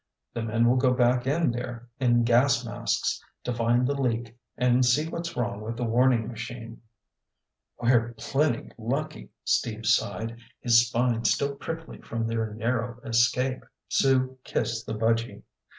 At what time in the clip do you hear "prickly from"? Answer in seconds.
11.53-12.25